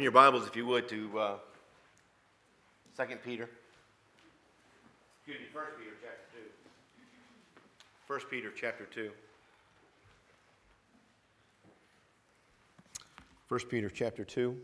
[0.00, 1.36] Open your Bibles, if you would, to uh,
[2.96, 3.50] 2 Peter.
[5.18, 6.40] Excuse me, 1 Peter chapter 2.
[8.06, 9.10] 1 Peter chapter 2.
[13.48, 14.56] 1 Peter chapter 2.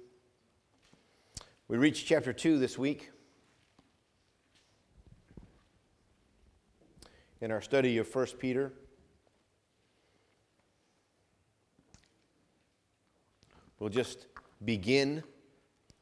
[1.68, 3.10] We reached chapter 2 this week.
[7.42, 8.72] In our study of 1 Peter,
[13.78, 14.28] we'll just
[14.64, 15.22] begin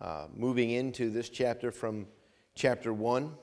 [0.01, 2.07] uh, moving into this chapter from
[2.55, 3.35] chapter 1.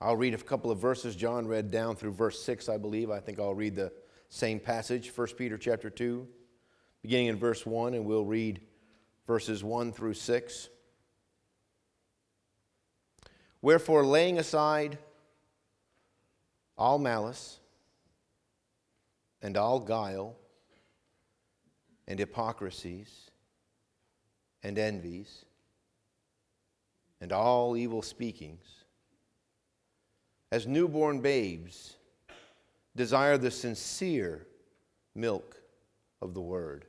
[0.00, 1.16] I'll read a couple of verses.
[1.16, 3.10] John read down through verse 6, I believe.
[3.10, 3.92] I think I'll read the
[4.28, 6.26] same passage, 1 Peter chapter 2,
[7.02, 8.60] beginning in verse 1, and we'll read
[9.26, 10.68] verses 1 through 6.
[13.62, 14.98] Wherefore, laying aside
[16.76, 17.58] all malice
[19.46, 20.34] and all guile
[22.08, 23.30] and hypocrisies
[24.64, 25.44] and envies
[27.20, 28.64] and all evil speakings,
[30.50, 31.94] as newborn babes,
[32.96, 34.48] desire the sincere
[35.14, 35.62] milk
[36.20, 36.84] of the word,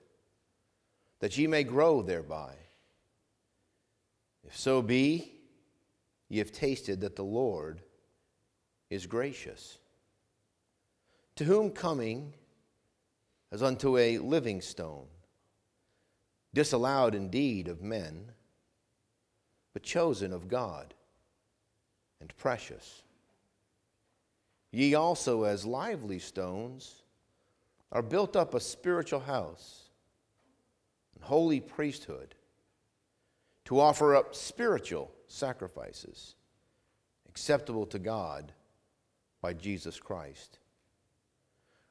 [1.19, 2.55] that ye may grow thereby.
[4.43, 5.31] If so be,
[6.27, 7.81] ye have tasted that the Lord
[8.89, 9.77] is gracious,
[11.35, 12.33] to whom coming
[13.51, 15.07] as unto a living stone,
[16.53, 18.31] disallowed indeed of men,
[19.73, 20.93] but chosen of God
[22.19, 23.03] and precious.
[24.71, 27.03] Ye also, as lively stones,
[27.91, 29.89] are built up a spiritual house,
[31.15, 32.35] and holy priesthood,
[33.65, 36.35] to offer up spiritual sacrifices
[37.37, 38.51] acceptable to God
[39.41, 40.57] by Jesus Christ.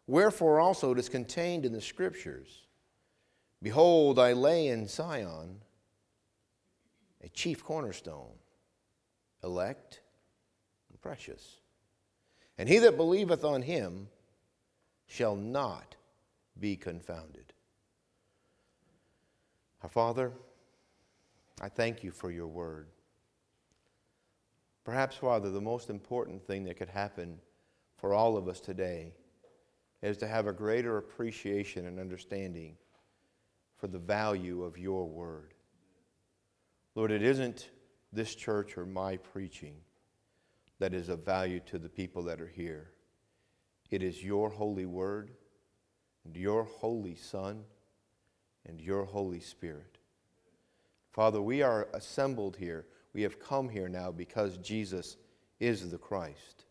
[0.07, 2.63] Wherefore also it is contained in the Scriptures
[3.63, 5.63] Behold, I lay in Zion
[7.23, 8.35] a chief cornerstone,
[9.43, 10.03] elect
[10.91, 11.57] and precious.
[12.59, 14.09] And he that believeth on him
[15.07, 15.97] shall not
[16.61, 17.53] be confounded.
[19.83, 20.33] Our Father,
[21.61, 22.89] I thank you for your word.
[24.85, 27.41] Perhaps, Father, the most important thing that could happen
[27.97, 29.13] for all of us today
[30.03, 32.77] is to have a greater appreciation and understanding
[33.77, 35.55] for the value of your word.
[36.95, 37.71] Lord, it isn't
[38.13, 39.77] this church or my preaching
[40.79, 42.91] that is of value to the people that are here.
[43.91, 45.31] It is your holy word
[46.25, 47.65] and your holy Son
[48.67, 49.99] and your Holy Spirit.
[51.13, 52.87] Father, we are assembled here.
[53.15, 55.17] We have come here now because Jesus
[55.61, 56.65] is the Christ.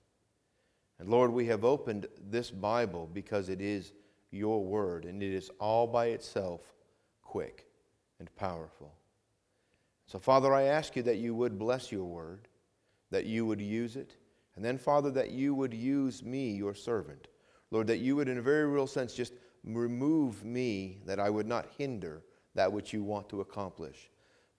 [0.99, 3.91] And Lord, we have opened this Bible because it is
[4.31, 6.61] your word and it is all by itself
[7.21, 7.67] quick
[8.19, 8.93] and powerful.
[10.05, 12.47] So, Father, I ask you that you would bless your word,
[13.11, 14.15] that you would use it,
[14.55, 17.27] and then, Father, that you would use me, your servant.
[17.71, 19.33] Lord, that you would, in a very real sense, just
[19.65, 22.23] remove me, that I would not hinder
[22.53, 24.09] that which you want to accomplish.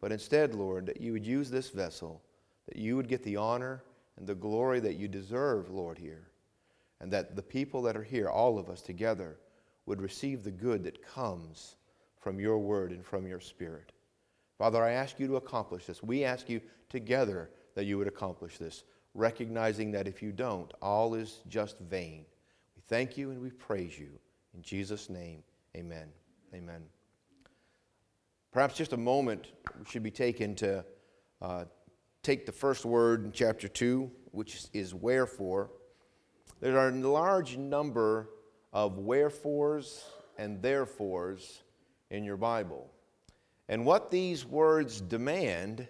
[0.01, 2.21] But instead, Lord, that you would use this vessel,
[2.69, 3.83] that you would get the honor
[4.17, 6.29] and the glory that you deserve, Lord, here.
[7.01, 9.37] And that the people that are here, all of us together,
[9.85, 11.77] would receive the good that comes
[12.19, 13.93] from your word and from your spirit.
[14.59, 16.03] Father, I ask you to accomplish this.
[16.03, 18.85] We ask you together that you would accomplish this,
[19.15, 22.25] recognizing that if you don't, all is just vain.
[22.75, 24.09] We thank you and we praise you.
[24.55, 25.43] In Jesus' name,
[25.77, 26.09] amen.
[26.55, 26.83] Amen.
[28.51, 29.49] Perhaps just a moment
[29.87, 30.85] should be taken to
[31.43, 31.65] uh,
[32.27, 35.71] take the first word in chapter 2, which is wherefore,
[36.61, 38.31] there are a large number
[38.73, 40.03] of wherefores
[40.37, 41.63] and therefores
[42.11, 42.91] in your Bible.
[43.69, 45.87] And what these words demand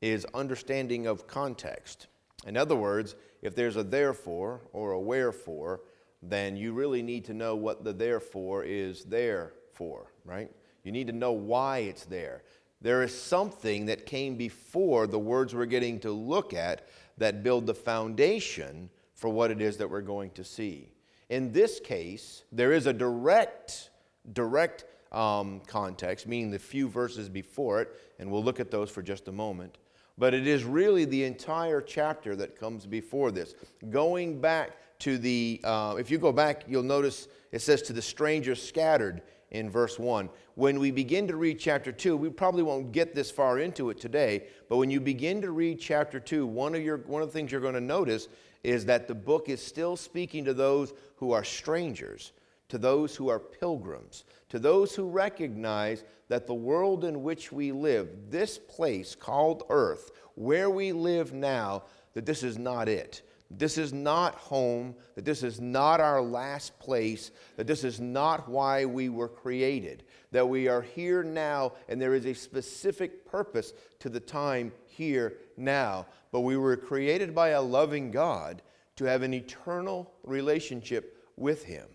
[0.00, 2.08] is understanding of context.
[2.48, 5.82] In other words, if there's a therefore or a wherefore,
[6.20, 10.50] then you really need to know what the therefore is there for, right?
[10.82, 12.42] You need to know why it's there.
[12.80, 16.88] There is something that came before the words we're getting to look at
[17.18, 20.92] that build the foundation for what it is that we're going to see.
[21.28, 23.90] In this case, there is a direct,
[24.32, 29.02] direct um, context, meaning the few verses before it, and we'll look at those for
[29.02, 29.76] just a moment.
[30.16, 33.54] But it is really the entire chapter that comes before this.
[33.90, 38.02] Going back to the, uh, if you go back, you'll notice it says, to the
[38.02, 40.28] strangers scattered in verse 1.
[40.54, 44.00] When we begin to read chapter 2, we probably won't get this far into it
[44.00, 47.32] today, but when you begin to read chapter 2, one of, your, one of the
[47.32, 48.28] things you're going to notice
[48.62, 52.32] is that the book is still speaking to those who are strangers,
[52.68, 57.72] to those who are pilgrims, to those who recognize that the world in which we
[57.72, 61.82] live, this place called earth, where we live now,
[62.14, 63.22] that this is not it.
[63.50, 68.48] This is not home, that this is not our last place, that this is not
[68.48, 73.72] why we were created, that we are here now and there is a specific purpose
[73.98, 76.06] to the time here now.
[76.30, 78.62] But we were created by a loving God
[78.96, 81.88] to have an eternal relationship with Him.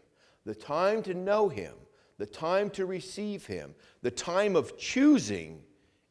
[0.45, 1.73] The time to know Him,
[2.17, 5.61] the time to receive Him, the time of choosing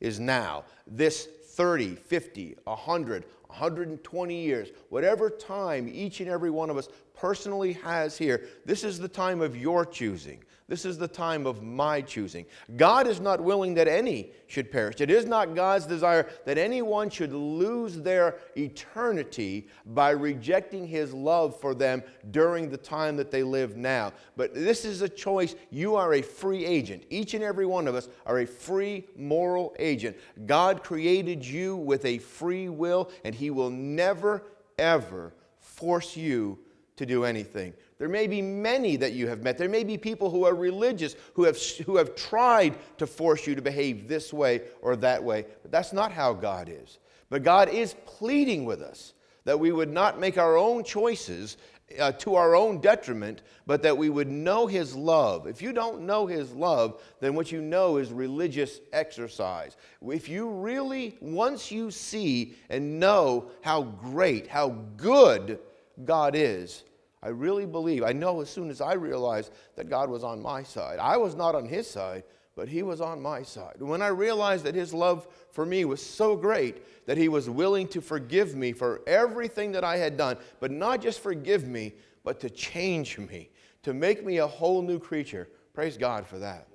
[0.00, 0.64] is now.
[0.86, 3.24] This 30, 50, 100,
[3.54, 8.98] 120 years, whatever time each and every one of us personally has here, this is
[8.98, 10.42] the time of your choosing.
[10.66, 12.46] This is the time of my choosing.
[12.76, 15.02] God is not willing that any should perish.
[15.02, 21.60] It is not God's desire that anyone should lose their eternity by rejecting his love
[21.60, 24.14] for them during the time that they live now.
[24.36, 25.54] But this is a choice.
[25.68, 27.04] You are a free agent.
[27.10, 30.16] Each and every one of us are a free moral agent.
[30.46, 34.44] God created you with a free will, and he will never,
[34.78, 36.58] ever force you
[36.96, 37.74] to do anything.
[37.98, 39.56] There may be many that you have met.
[39.56, 43.54] There may be people who are religious who have, who have tried to force you
[43.54, 45.46] to behave this way or that way.
[45.62, 46.98] But that's not how God is.
[47.30, 49.14] But God is pleading with us
[49.44, 51.56] that we would not make our own choices
[51.98, 55.46] uh, to our own detriment, but that we would know His love.
[55.46, 59.76] If you don't know His love, then what you know is religious exercise.
[60.02, 65.58] If you really, once you see and know how great, how good
[66.04, 66.84] God is,
[67.24, 70.62] I really believe, I know as soon as I realized that God was on my
[70.62, 70.98] side.
[70.98, 72.22] I was not on his side,
[72.54, 73.76] but he was on my side.
[73.78, 77.88] When I realized that his love for me was so great that he was willing
[77.88, 81.94] to forgive me for everything that I had done, but not just forgive me,
[82.24, 83.48] but to change me,
[83.84, 85.48] to make me a whole new creature.
[85.72, 86.68] Praise God for that.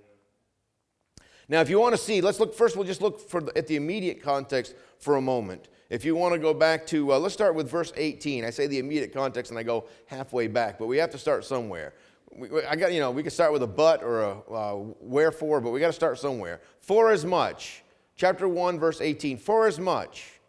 [1.48, 3.76] Now, if you want to see, let's look first, we'll just look for at the
[3.76, 5.68] immediate context for a moment.
[5.90, 8.46] If you want to go back to, uh, let's start with verse 18.
[8.46, 11.46] I say the immediate context and I go halfway back, but we have to start
[11.46, 11.94] somewhere.
[12.32, 15.62] We, I got, you know, we can start with a but or a uh, wherefore,
[15.62, 16.62] but we got to start somewhere.
[16.80, 17.84] For as much,
[18.16, 20.40] chapter 1, verse 18, for as much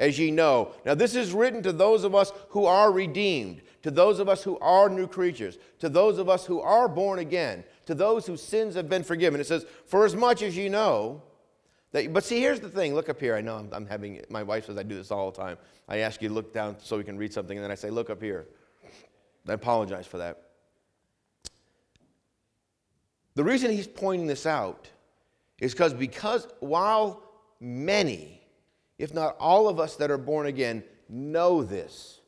[0.00, 0.72] as ye know.
[0.84, 4.42] Now, this is written to those of us who are redeemed, to those of us
[4.42, 8.42] who are new creatures, to those of us who are born again, to those whose
[8.42, 9.40] sins have been forgiven.
[9.40, 11.22] It says, For as much as ye know,
[11.92, 12.94] that, but see, here's the thing.
[12.94, 13.36] Look up here.
[13.36, 15.58] I know I'm, I'm having, my wife says I do this all the time.
[15.88, 17.90] I ask you to look down so we can read something, and then I say,
[17.90, 18.46] Look up here.
[19.48, 20.42] I apologize for that.
[23.34, 24.88] The reason he's pointing this out
[25.60, 27.22] is because because while
[27.60, 28.42] many,
[28.98, 32.20] if not all of us that are born again, know this,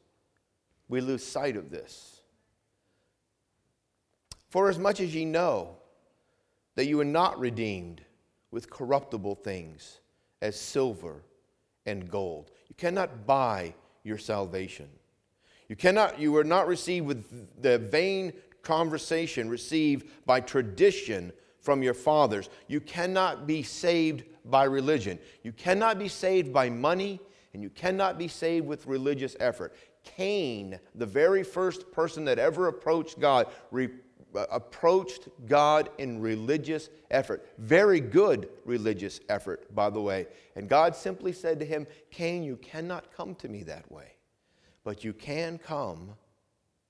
[0.89, 2.21] we lose sight of this.
[4.51, 5.77] For as much as ye know
[6.77, 8.04] that you are not redeemed
[8.55, 9.99] with corruptible things
[10.41, 11.25] as silver
[11.87, 12.53] and gold.
[12.69, 14.89] You cannot buy your salvation.
[15.69, 18.33] You cannot you are not received with the vain
[18.63, 22.49] conversation received by tradition from your fathers.
[22.69, 25.19] You cannot be saved by religion.
[25.43, 27.19] You cannot be saved by money
[27.55, 29.75] and you cannot be saved with religious effort.
[30.05, 33.49] Cain, the very first person that ever approached God,
[34.35, 37.47] Uh, approached God in religious effort.
[37.59, 40.27] Very good religious effort, by the way.
[40.57, 44.17] And God simply said to him, Cain, you cannot come to me that way,
[44.83, 46.15] but you can come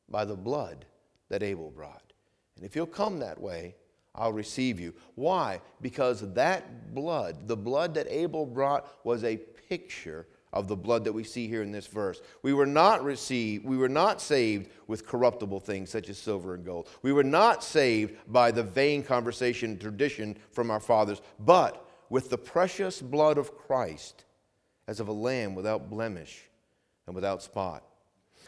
[0.08, 0.86] by the blood
[1.28, 2.14] that Abel brought.
[2.56, 3.74] And if you'll come that way,
[4.14, 4.94] I'll receive you.
[5.14, 5.60] Why?
[5.82, 9.36] Because that blood, the blood that Abel brought, was a
[9.68, 12.23] picture of the blood that we see here in this verse.
[12.42, 16.64] We were not received, we were not saved with corruptible things such as silver and
[16.64, 16.88] gold.
[17.02, 22.38] We were not saved by the vain conversation tradition from our fathers, but with the
[22.38, 24.25] precious blood of Christ
[24.87, 26.42] as of a lamb without blemish
[27.06, 27.82] and without spot.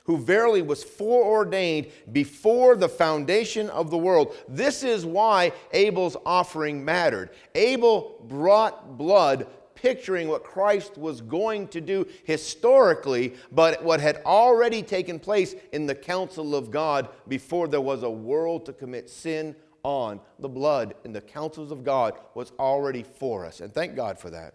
[0.04, 4.36] Who verily was foreordained before the foundation of the world.
[4.46, 7.30] This is why Abel's offering mattered.
[7.56, 14.82] Abel brought blood picturing what Christ was going to do historically, but what had already
[14.82, 19.54] taken place in the counsel of God before there was a world to commit sin
[19.84, 20.20] on.
[20.40, 24.30] The blood in the counsels of God was already for us, and thank God for
[24.30, 24.54] that.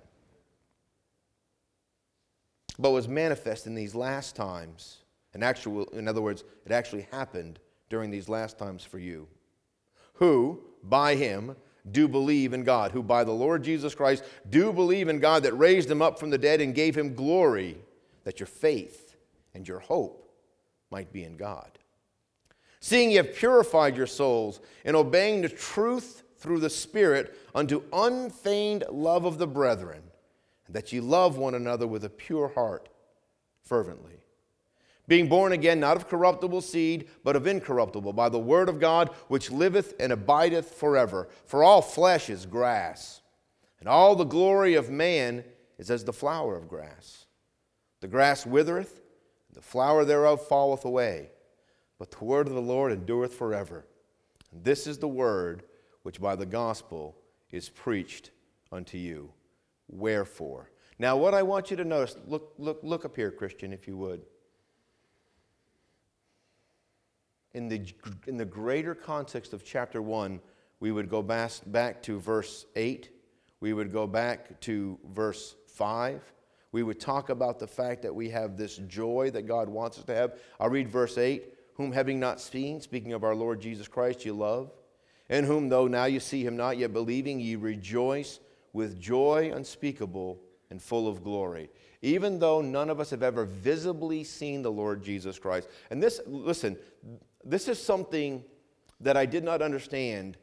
[2.78, 4.98] But was manifest in these last times.
[5.34, 7.60] And actual, in other words, it actually happened
[7.90, 9.28] during these last times for you.
[10.16, 11.56] Who, by him,
[11.90, 15.54] do believe in God, who by the Lord Jesus Christ do believe in God that
[15.54, 17.78] raised him up from the dead and gave him glory,
[18.24, 19.16] that your faith
[19.54, 20.30] and your hope
[20.92, 21.72] might be in God.
[22.82, 28.84] seeing you have purified your souls in obeying the truth through the Spirit unto unfeigned
[28.90, 30.02] love of the brethren,
[30.68, 32.90] that ye love one another with a pure heart
[33.64, 34.21] fervently.
[35.12, 39.10] Being born again, not of corruptible seed, but of incorruptible, by the word of God,
[39.28, 41.28] which liveth and abideth forever.
[41.46, 43.22] For all flesh is grass,
[43.82, 45.44] and all the glory of man
[45.78, 47.26] is as the flower of grass.
[48.00, 49.02] The grass withereth,
[49.50, 51.32] and the flower thereof falleth away
[52.02, 53.86] but the word of the Lord endureth forever.
[54.52, 55.62] And this is the word
[56.02, 57.16] which by the gospel
[57.52, 58.32] is preached
[58.72, 59.32] unto you.
[59.88, 60.72] Wherefore.
[60.98, 63.98] Now, what I want you to notice, look, look, look up here, Christian, if you
[63.98, 64.24] would.
[67.54, 67.86] In the,
[68.28, 70.40] in the greater context of chapter 1,
[70.80, 73.10] we would go back, back to verse 8.
[73.60, 76.22] We would go back to verse 5.
[76.72, 80.06] We would talk about the fact that we have this joy that God wants us
[80.06, 80.40] to have.
[80.60, 84.34] I'll read verse 8 whom having not seen, speaking of our Lord Jesus Christ, you
[84.34, 84.72] love,
[85.30, 88.40] in whom, though now you see him not, yet believing, ye rejoice
[88.74, 90.40] with joy unspeakable
[90.70, 91.70] and full of glory.
[92.02, 95.70] Even though none of us have ever visibly seen the Lord Jesus Christ.
[95.90, 96.78] And this, listen,
[97.44, 98.44] this is something
[99.00, 100.38] that I did not understand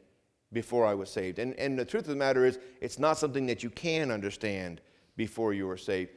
[0.51, 1.39] before I was saved.
[1.39, 4.81] And, and the truth of the matter is, it's not something that you can understand
[5.15, 6.11] before you are saved.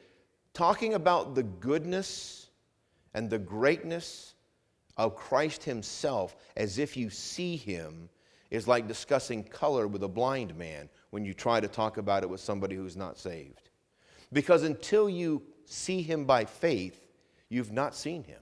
[0.55, 2.49] Talking about the goodness
[3.15, 4.35] and the greatness
[4.97, 8.09] of Christ Himself as if you see Him
[8.51, 12.29] is like discussing color with a blind man when you try to talk about it
[12.29, 13.71] with somebody who's not saved.
[14.33, 17.07] Because until you see Him by faith,
[17.49, 18.42] you've not seen Him.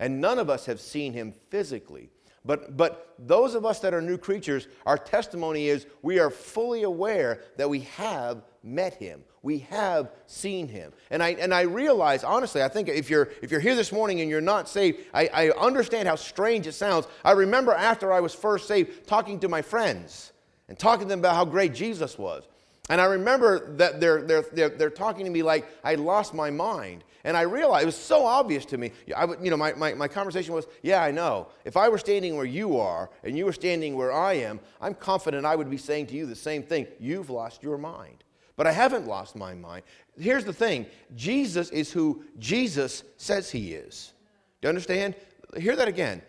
[0.00, 2.10] And none of us have seen Him physically.
[2.44, 6.84] But, but those of us that are new creatures, our testimony is we are fully
[6.84, 9.22] aware that we have met him.
[9.42, 10.92] We have seen him.
[11.10, 14.20] And I, and I realize, honestly, I think if you're, if you're here this morning
[14.20, 17.06] and you're not saved, I, I understand how strange it sounds.
[17.24, 20.32] I remember after I was first saved talking to my friends
[20.68, 22.44] and talking to them about how great Jesus was.
[22.88, 26.50] And I remember that they're, they're, they're, they're talking to me like I lost my
[26.50, 27.04] mind.
[27.24, 28.92] And I realized it was so obvious to me.
[29.14, 31.48] I, you know, my, my, my conversation was, yeah, I know.
[31.64, 34.94] If I were standing where you are and you were standing where I am, I'm
[34.94, 36.86] confident I would be saying to you the same thing.
[36.98, 38.24] You've lost your mind.
[38.56, 39.84] But I haven't lost my mind.
[40.18, 40.86] Here's the thing
[41.16, 44.12] Jesus is who Jesus says he is.
[44.60, 45.14] Do you understand?
[45.56, 46.22] Hear that again.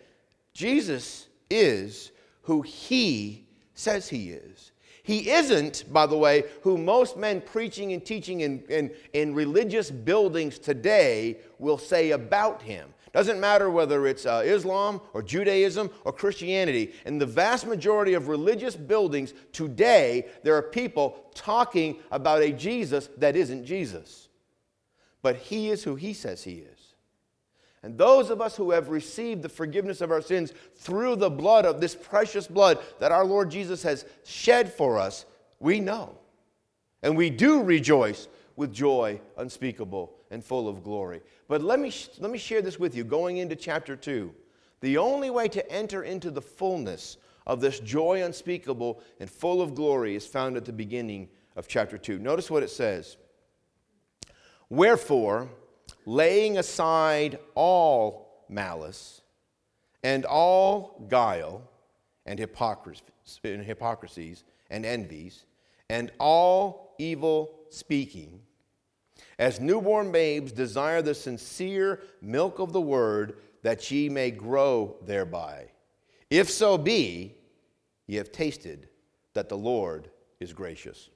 [0.54, 2.10] Jesus is
[2.42, 4.71] who he says he is.
[5.02, 9.90] He isn't, by the way, who most men preaching and teaching in, in, in religious
[9.90, 12.94] buildings today will say about him.
[13.12, 16.92] Doesn't matter whether it's uh, Islam or Judaism or Christianity.
[17.04, 23.10] In the vast majority of religious buildings today, there are people talking about a Jesus
[23.18, 24.28] that isn't Jesus.
[25.20, 26.81] But he is who he says he is.
[27.82, 31.66] And those of us who have received the forgiveness of our sins through the blood
[31.66, 35.24] of this precious blood that our Lord Jesus has shed for us,
[35.58, 36.16] we know.
[37.02, 41.20] And we do rejoice with joy unspeakable and full of glory.
[41.48, 44.32] But let me, let me share this with you going into chapter 2.
[44.80, 49.74] The only way to enter into the fullness of this joy unspeakable and full of
[49.74, 52.18] glory is found at the beginning of chapter 2.
[52.18, 53.16] Notice what it says
[54.70, 55.50] Wherefore,
[56.06, 59.20] laying aside all malice
[60.02, 61.62] and all guile
[62.26, 65.44] and hypocrisies and envies
[65.88, 68.40] and all evil speaking,
[69.38, 75.66] as newborn babes desire the sincere milk of the word, that ye may grow thereby.
[76.30, 77.34] If so be,
[78.06, 78.88] ye have tasted
[79.34, 81.08] that the Lord is gracious.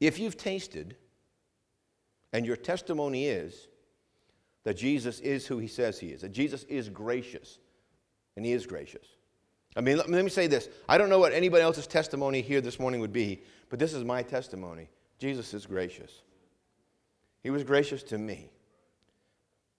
[0.00, 0.96] If you've tasted,
[2.34, 3.68] and your testimony is
[4.64, 7.58] that Jesus is who he says he is, that Jesus is gracious,
[8.34, 9.06] and he is gracious.
[9.76, 10.68] I mean, let, me say this.
[10.88, 14.02] I don't know what anybody else's testimony here this morning would be, but this is
[14.02, 14.88] my testimony.
[15.18, 16.22] Jesus is gracious.
[17.44, 18.50] He was gracious to me.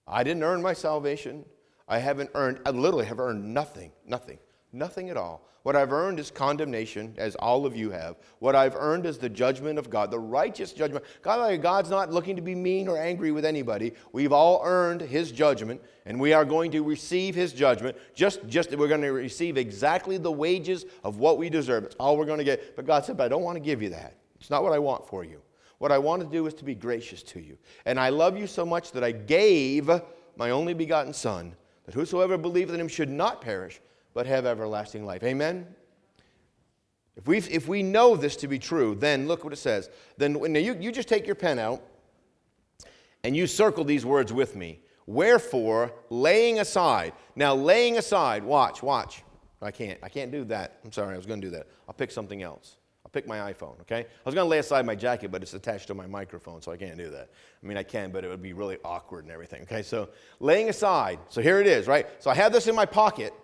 [0.08, 1.44] I didn't earn my salvation.
[1.86, 4.38] I haven't earned, I literally have earned nothing, nothing,
[4.76, 5.42] nothing at all.
[5.62, 8.16] What I've earned is condemnation, as all of you have.
[8.38, 11.04] What I've earned is the judgment of God, the righteous judgment.
[11.22, 13.92] God, God's not looking to be mean or angry with anybody.
[14.12, 17.96] We've all earned His judgment, and we are going to receive His judgment.
[18.14, 21.82] Just, just we're going to receive exactly the wages of what we deserve.
[21.82, 22.76] That's all we're going to get.
[22.76, 24.14] But God said, but I don't want to give you that.
[24.38, 25.42] It's not what I want for you.
[25.78, 27.58] What I want to do is to be gracious to you.
[27.84, 29.90] And I love you so much that I gave
[30.36, 31.56] my only begotten Son,
[31.86, 33.80] that whosoever believeth in him should not perish,
[34.16, 35.22] but have everlasting life.
[35.22, 35.66] Amen?
[37.16, 39.90] If we, if we know this to be true, then look what it says.
[40.16, 41.82] Then when you, you just take your pen out
[43.24, 44.80] and you circle these words with me.
[45.06, 47.12] Wherefore, laying aside.
[47.36, 49.22] Now, laying aside, watch, watch.
[49.60, 49.98] I can't.
[50.02, 50.78] I can't do that.
[50.82, 51.66] I'm sorry, I was going to do that.
[51.86, 52.76] I'll pick something else.
[53.04, 54.00] I'll pick my iPhone, okay?
[54.00, 56.72] I was going to lay aside my jacket, but it's attached to my microphone, so
[56.72, 57.28] I can't do that.
[57.62, 59.82] I mean, I can, but it would be really awkward and everything, okay?
[59.82, 60.08] So,
[60.40, 61.18] laying aside.
[61.28, 62.06] So, here it is, right?
[62.18, 63.34] So, I have this in my pocket,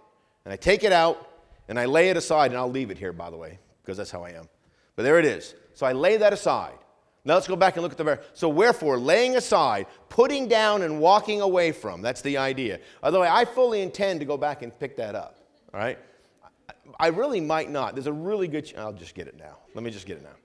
[0.45, 1.29] and I take it out,
[1.69, 4.11] and I lay it aside, and I'll leave it here, by the way, because that's
[4.11, 4.49] how I am.
[4.97, 5.55] But there it is.
[5.75, 6.79] So, I lay that aside.
[7.25, 8.25] Now let's go back and look at the verse.
[8.35, 12.03] So, wherefore, laying aside, putting down, and walking away from.
[12.03, 12.81] That's the idea.
[13.03, 15.39] Although I fully intend to go back and pick that up.
[15.73, 15.99] All right?
[16.99, 17.95] I really might not.
[17.95, 18.67] There's a really good.
[18.67, 19.59] Ch- I'll just get it now.
[19.75, 20.37] Let me just get it now.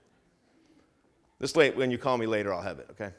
[1.38, 2.88] This late, when you call me later, I'll have it.
[2.92, 3.10] Okay.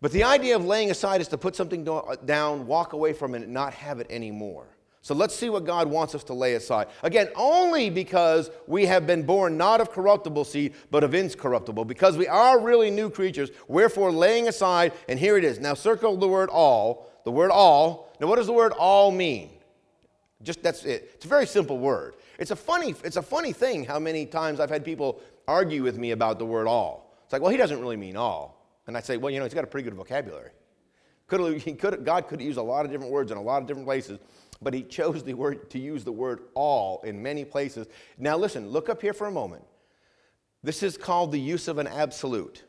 [0.00, 3.34] But the idea of laying aside is to put something uh, down, walk away from
[3.34, 4.66] it, and not have it anymore.
[5.02, 6.88] So let's see what God wants us to lay aside.
[7.02, 12.18] Again, only because we have been born not of corruptible seed, but of incorruptible, because
[12.18, 13.50] we are really new creatures.
[13.66, 15.58] Wherefore, laying aside, and here it is.
[15.58, 17.10] Now, circle the word all.
[17.24, 18.10] The word all.
[18.20, 19.50] Now, what does the word all mean?
[20.42, 21.10] Just that's it.
[21.14, 22.16] It's a very simple word.
[22.38, 25.98] It's a funny, it's a funny thing how many times I've had people argue with
[25.98, 27.18] me about the word all.
[27.24, 28.59] It's like, well, he doesn't really mean all.
[28.90, 30.50] And I say, well, you know, he's got a pretty good vocabulary.
[31.26, 33.68] Could, he could, God could use a lot of different words in a lot of
[33.68, 34.18] different places
[34.62, 37.86] but he chose the word to use the word all in many places.
[38.18, 39.64] Now listen, look up here for a moment.
[40.62, 42.64] This is called the use of an absolute,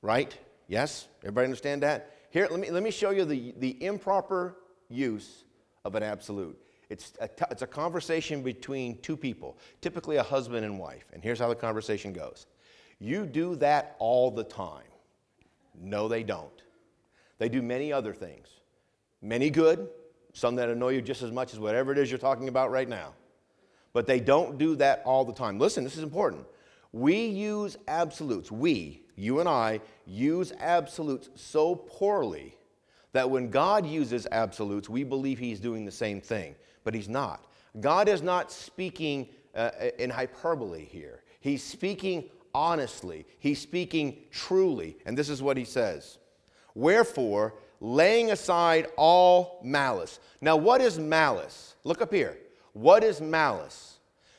[0.00, 0.36] right?
[0.68, 1.08] Yes?
[1.22, 2.16] Everybody understand that?
[2.30, 4.56] Here, let me, let me show you the, the improper
[4.88, 5.44] use
[5.84, 6.56] of an absolute.
[6.88, 11.06] It's a, t- it's a conversation between two people, typically a husband and wife.
[11.12, 12.46] And here's how the conversation goes
[13.00, 14.84] You do that all the time.
[15.78, 16.50] No, they don't.
[17.38, 18.48] They do many other things,
[19.20, 19.88] many good,
[20.32, 22.88] some that annoy you just as much as whatever it is you're talking about right
[22.88, 23.14] now.
[23.92, 25.58] But they don't do that all the time.
[25.58, 26.46] Listen, this is important.
[26.92, 32.56] We use absolutes, we, you and I, use absolutes so poorly
[33.12, 36.54] that when God uses absolutes, we believe He's doing the same thing,
[36.84, 37.46] but He's not.
[37.80, 45.16] God is not speaking uh, in hyperbole here, He's speaking honestly, He's speaking truly, and
[45.16, 46.18] this is what He says.
[46.74, 50.20] Wherefore, laying aside all malice.
[50.40, 51.74] Now, what is malice?
[51.84, 52.38] Look up here.
[52.72, 53.98] What is malice?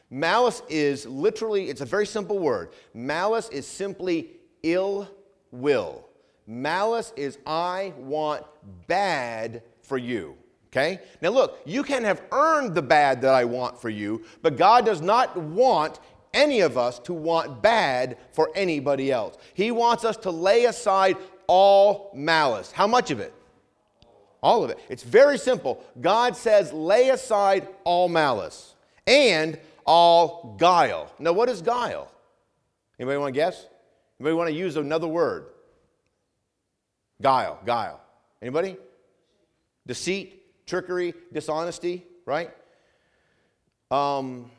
[0.10, 2.70] Malice is literally, it's a very simple word.
[2.94, 5.10] Malice is simply ill
[5.52, 6.08] will.
[6.48, 8.46] Malice is I want
[8.88, 10.36] bad for you.
[10.68, 11.00] Okay?
[11.22, 14.86] Now look, you can have earned the bad that I want for you, but God
[14.86, 16.00] does not want
[16.34, 19.38] any of us to want bad for anybody else.
[19.54, 21.18] He wants us to lay aside
[21.48, 22.72] all malice.
[22.72, 23.34] How much of it?
[24.42, 24.80] All of it.
[24.90, 25.84] It's very simple.
[26.02, 28.74] God says, lay aside all malice
[29.08, 31.12] and all guile.
[31.20, 32.12] Now, what is guile?
[33.00, 33.66] Anybody want to guess?
[34.20, 35.46] Anybody want to use another word?
[37.22, 38.02] Guile, guile.
[38.42, 38.78] Anybody?
[39.88, 42.52] Deceit, trickery, dishonesty, right?
[43.92, 44.52] Um,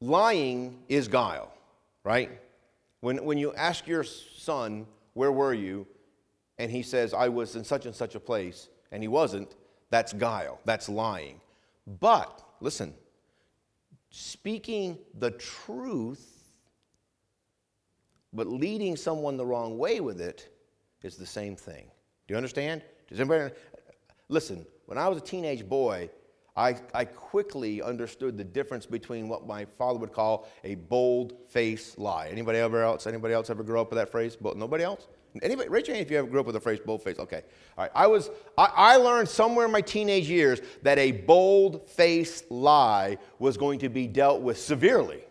[0.00, 1.52] lying is guile,
[2.04, 2.30] right?
[3.00, 5.86] When, when you ask your son, Where were you?
[6.60, 9.56] and he says, I was in such and such a place, and he wasn't,
[9.88, 11.40] that's guile, that's lying.
[12.00, 12.92] But, listen,
[14.10, 16.52] speaking the truth,
[18.34, 20.54] but leading someone the wrong way with it
[21.02, 21.86] is the same thing.
[22.28, 22.82] Do you understand?
[23.08, 23.54] Does anybody?
[24.28, 26.10] Listen, when I was a teenage boy,
[26.56, 31.96] I, I quickly understood the difference between what my father would call a bold face
[31.96, 32.28] lie.
[32.28, 33.06] Anybody ever else?
[33.06, 34.36] Anybody else ever grow up with that phrase?
[34.36, 35.08] But Nobody else?
[35.42, 37.18] Anybody, raise your hand if you ever grew up with a phrase bold face.
[37.18, 37.42] Okay.
[37.78, 37.90] All right.
[37.94, 43.16] I was I, I learned somewhere in my teenage years that a bold face lie
[43.38, 45.22] was going to be dealt with severely.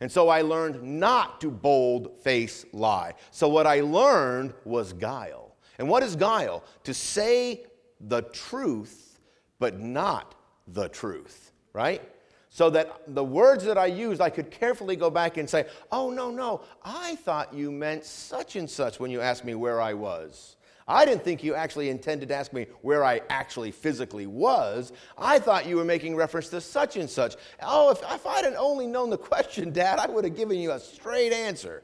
[0.00, 3.14] And so I learned not to bold face lie.
[3.30, 5.56] So what I learned was guile.
[5.78, 6.64] And what is guile?
[6.84, 7.64] To say
[8.00, 9.18] the truth,
[9.58, 10.34] but not
[10.68, 12.02] the truth, right?
[12.48, 16.10] So that the words that I used, I could carefully go back and say, oh,
[16.10, 19.94] no, no, I thought you meant such and such when you asked me where I
[19.94, 20.56] was.
[20.86, 24.92] I didn't think you actually intended to ask me where I actually physically was.
[25.16, 27.36] I thought you were making reference to such and such.
[27.62, 30.80] Oh, if, if I'd only known the question, Dad, I would have given you a
[30.80, 31.82] straight answer.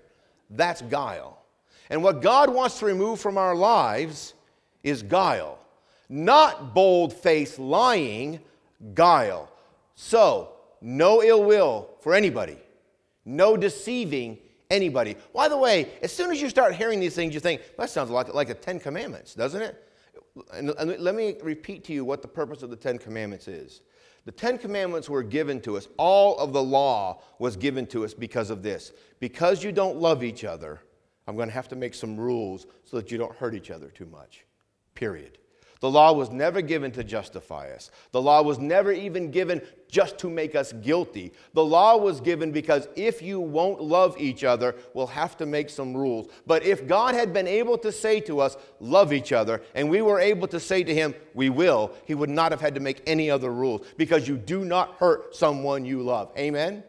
[0.50, 1.42] That's guile.
[1.90, 4.34] And what God wants to remove from our lives
[4.82, 5.58] is guile,
[6.08, 8.40] not bold faced lying,
[8.94, 9.50] guile.
[9.94, 12.56] So, no ill will for anybody,
[13.24, 14.38] no deceiving
[14.70, 15.16] anybody.
[15.34, 18.10] By the way, as soon as you start hearing these things, you think, that sounds
[18.10, 19.84] like, like the Ten Commandments, doesn't it?
[20.54, 23.80] And, and let me repeat to you what the purpose of the Ten Commandments is.
[24.24, 28.12] The Ten Commandments were given to us, all of the law was given to us
[28.12, 28.92] because of this.
[29.20, 30.80] Because you don't love each other,
[31.26, 33.88] I'm going to have to make some rules so that you don't hurt each other
[33.88, 34.44] too much.
[34.94, 35.38] Period.
[35.80, 37.90] The law was never given to justify us.
[38.10, 41.32] The law was never even given just to make us guilty.
[41.54, 45.70] The law was given because if you won't love each other, we'll have to make
[45.70, 46.30] some rules.
[46.46, 50.02] But if God had been able to say to us, love each other, and we
[50.02, 53.02] were able to say to him, we will, he would not have had to make
[53.06, 56.32] any other rules because you do not hurt someone you love.
[56.36, 56.82] Amen?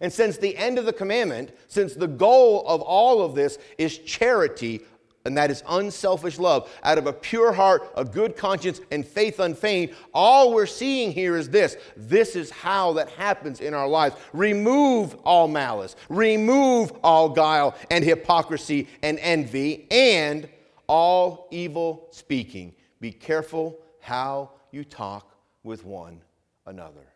[0.00, 3.98] And since the end of the commandment, since the goal of all of this is
[3.98, 4.82] charity,
[5.28, 9.38] and that is unselfish love, out of a pure heart, a good conscience, and faith
[9.38, 11.76] unfeigned, all we're seeing here is this.
[11.96, 14.16] This is how that happens in our lives.
[14.32, 20.48] Remove all malice, remove all guile and hypocrisy and envy, and
[20.88, 22.74] all evil speaking.
[23.00, 26.22] Be careful how you talk with one
[26.66, 27.06] another.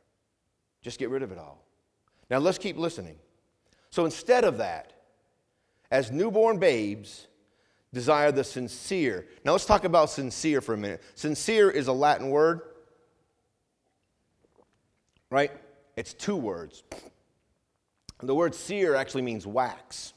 [0.82, 1.64] Just get rid of it all.
[2.28, 3.16] Now let's keep listening.
[3.90, 4.92] So instead of that,
[5.90, 7.26] as newborn babes,
[7.92, 9.26] desire the sincere.
[9.44, 11.02] Now let's talk about sincere for a minute.
[11.14, 12.62] Sincere is a Latin word,
[15.30, 15.52] right?
[15.96, 16.82] It's two words.
[18.22, 20.14] The word seer actually means wax,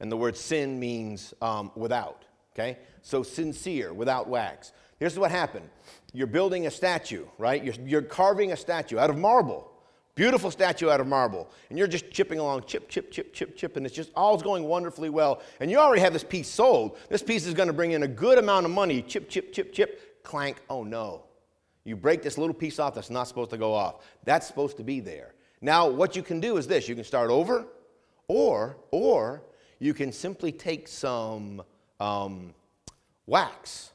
[0.00, 2.24] and the word sin means um, without,
[2.54, 2.78] okay?
[3.02, 4.72] So sincere, without wax.
[4.98, 5.68] Here's what happened
[6.12, 7.64] you're building a statue, right?
[7.64, 9.71] You're, you're carving a statue out of marble.
[10.14, 11.50] Beautiful statue out of marble.
[11.70, 14.64] And you're just chipping along, chip, chip, chip, chip, chip, and it's just all's going
[14.64, 15.40] wonderfully well.
[15.58, 16.98] And you already have this piece sold.
[17.08, 19.00] This piece is going to bring in a good amount of money.
[19.00, 20.58] Chip, chip, chip, chip, clank.
[20.68, 21.24] Oh no.
[21.84, 24.04] You break this little piece off that's not supposed to go off.
[24.24, 25.34] That's supposed to be there.
[25.60, 27.66] Now, what you can do is this you can start over,
[28.28, 29.42] or, or
[29.78, 31.62] you can simply take some
[32.00, 32.54] um,
[33.26, 33.92] wax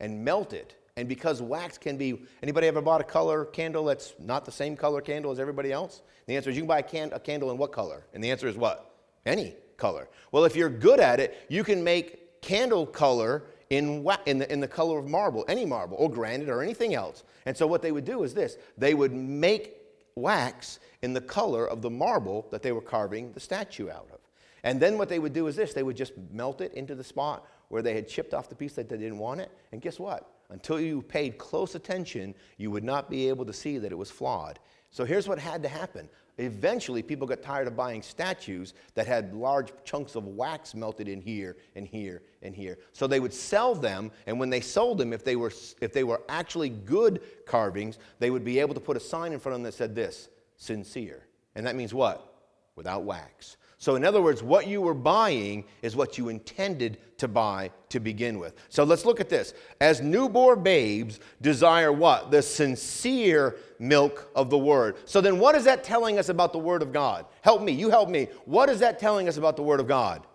[0.00, 4.14] and melt it and because wax can be, anybody ever bought a color candle that's
[4.18, 6.02] not the same color candle as everybody else?
[6.26, 8.06] The answer is you can buy a, can, a candle in what color?
[8.14, 8.94] And the answer is what?
[9.26, 10.08] Any color.
[10.32, 14.60] Well, if you're good at it, you can make candle color in, in, the, in
[14.60, 17.24] the color of marble, any marble, or granite, or anything else.
[17.44, 19.76] And so what they would do is this they would make
[20.14, 24.20] wax in the color of the marble that they were carving the statue out of.
[24.64, 27.04] And then what they would do is this they would just melt it into the
[27.04, 29.50] spot where they had chipped off the piece that they didn't want it.
[29.72, 30.30] And guess what?
[30.50, 34.10] Until you paid close attention, you would not be able to see that it was
[34.10, 34.58] flawed.
[34.90, 36.08] So here's what had to happen.
[36.38, 41.20] Eventually, people got tired of buying statues that had large chunks of wax melted in
[41.20, 42.78] here and here and here.
[42.92, 46.04] So they would sell them, and when they sold them, if they were, if they
[46.04, 49.60] were actually good carvings, they would be able to put a sign in front of
[49.60, 51.26] them that said this sincere.
[51.54, 52.34] And that means what?
[52.74, 53.56] Without wax.
[53.78, 58.00] So, in other words, what you were buying is what you intended to buy to
[58.00, 58.54] begin with.
[58.70, 59.52] So, let's look at this.
[59.82, 62.30] As newborn babes desire what?
[62.30, 64.96] The sincere milk of the Word.
[65.04, 67.26] So, then what is that telling us about the Word of God?
[67.42, 68.28] Help me, you help me.
[68.46, 70.26] What is that telling us about the Word of God?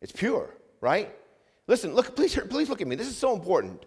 [0.00, 0.48] It's pure,
[0.80, 1.14] right?
[1.66, 2.96] Listen, look, please, please look at me.
[2.96, 3.84] This is so important.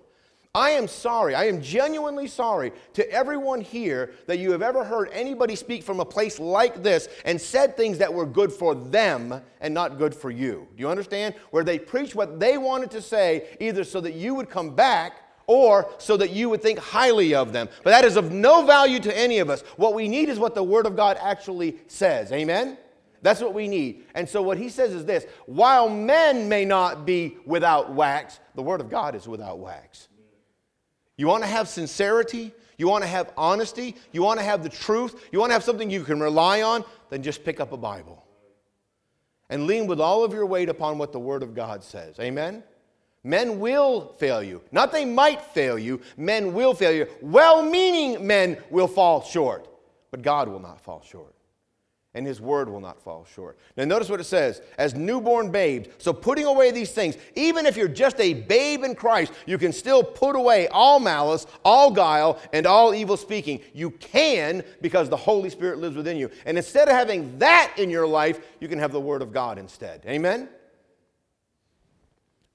[0.55, 5.09] I am sorry, I am genuinely sorry to everyone here that you have ever heard
[5.11, 9.41] anybody speak from a place like this and said things that were good for them
[9.61, 10.67] and not good for you.
[10.75, 11.35] Do you understand?
[11.51, 15.21] Where they preached what they wanted to say, either so that you would come back
[15.47, 17.69] or so that you would think highly of them.
[17.83, 19.61] But that is of no value to any of us.
[19.77, 22.31] What we need is what the Word of God actually says.
[22.31, 22.77] Amen?
[23.21, 24.05] That's what we need.
[24.13, 28.61] And so what he says is this while men may not be without wax, the
[28.61, 30.07] Word of God is without wax.
[31.17, 32.53] You want to have sincerity?
[32.77, 33.95] You want to have honesty?
[34.11, 35.27] You want to have the truth?
[35.31, 36.85] You want to have something you can rely on?
[37.09, 38.23] Then just pick up a Bible
[39.49, 42.19] and lean with all of your weight upon what the Word of God says.
[42.19, 42.63] Amen?
[43.23, 44.61] Men will fail you.
[44.71, 47.07] Not they might fail you, men will fail you.
[47.21, 49.67] Well meaning men will fall short,
[50.11, 51.33] but God will not fall short
[52.17, 53.59] and his word will not fall short.
[53.77, 55.89] Now, notice what it says as newborn babes.
[55.99, 59.71] So, putting away these things, even if you're just a babe in Christ, you can
[59.71, 63.61] still put away all malice, all guile, and all evil speaking.
[63.71, 66.31] You can because the Holy Spirit lives within you.
[66.47, 69.59] And instead of having that in your life, you can have the word of God
[69.59, 70.01] instead.
[70.07, 70.49] Amen?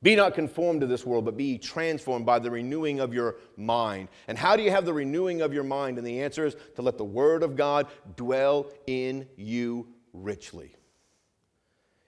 [0.03, 4.09] Be not conformed to this world, but be transformed by the renewing of your mind.
[4.27, 5.97] And how do you have the renewing of your mind?
[5.97, 7.87] And the answer is to let the Word of God
[8.17, 10.75] dwell in you richly.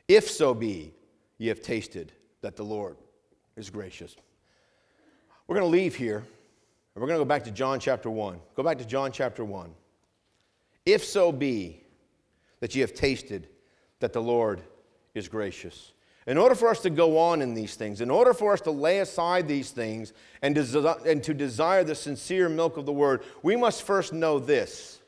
[0.09, 0.93] If so be
[1.39, 2.97] ye have tasted that the Lord
[3.57, 4.17] is gracious.
[5.47, 8.41] We're going to leave here, and we're going to go back to John chapter 1.
[8.57, 9.73] Go back to John chapter 1.
[10.85, 11.81] If so be
[12.61, 13.49] that ye have tasted
[14.01, 14.61] that the Lord
[15.15, 15.94] is gracious.
[16.27, 18.71] In order for us to go on in these things, in order for us to
[18.71, 23.23] lay aside these things and, desi- and to desire the sincere milk of the word,
[23.43, 25.01] we must first know this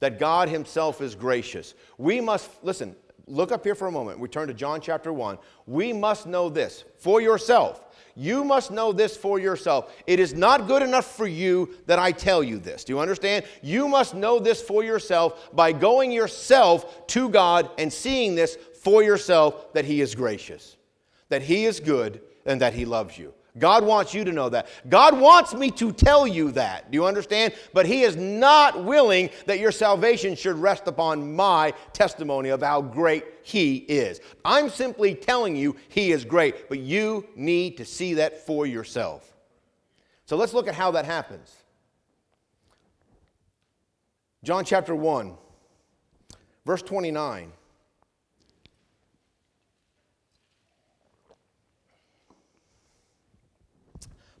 [0.00, 1.74] that God Himself is gracious.
[1.96, 2.94] We must, listen,
[3.26, 4.18] look up here for a moment.
[4.18, 5.38] We turn to John chapter 1.
[5.66, 7.82] We must know this for yourself.
[8.14, 9.94] You must know this for yourself.
[10.06, 12.82] It is not good enough for you that I tell you this.
[12.82, 13.44] Do you understand?
[13.62, 19.02] You must know this for yourself by going yourself to God and seeing this for
[19.02, 20.76] yourself that He is gracious,
[21.28, 23.34] that He is good, and that He loves you.
[23.58, 24.68] God wants you to know that.
[24.88, 26.88] God wants me to tell you that.
[26.88, 27.52] Do you understand?
[27.74, 32.80] But He is not willing that your salvation should rest upon my testimony of how
[32.80, 34.20] great He is.
[34.44, 39.34] I'm simply telling you He is great, but you need to see that for yourself.
[40.26, 41.52] So let's look at how that happens.
[44.44, 45.34] John chapter 1,
[46.64, 47.50] verse 29.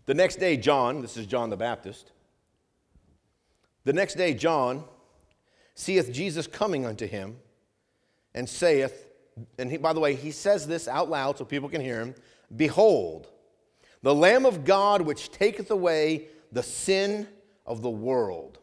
[0.06, 2.12] The next day, John, this is John the Baptist,
[3.84, 4.84] the next day, John
[5.74, 7.36] seeth Jesus coming unto him
[8.34, 9.08] and saith,
[9.58, 12.14] and he, by the way, he says this out loud so people can hear him
[12.54, 13.28] Behold,
[14.02, 17.26] the Lamb of God which taketh away the sin
[17.64, 18.58] of the world.